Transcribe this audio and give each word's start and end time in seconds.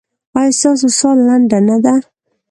ایا 0.39 0.51
ستاسو 0.59 0.87
ساه 0.99 1.15
لنډه 1.27 1.59
نه 1.67 1.77
ده؟ 1.83 1.93